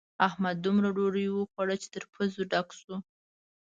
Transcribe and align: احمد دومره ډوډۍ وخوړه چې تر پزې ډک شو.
احمد 0.27 0.55
دومره 0.65 0.87
ډوډۍ 0.95 1.27
وخوړه 1.31 1.75
چې 1.81 1.87
تر 1.95 2.03
پزې 2.13 2.43
ډک 2.51 2.67
شو. 2.79 2.95